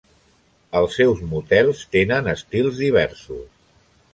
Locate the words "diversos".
2.85-3.45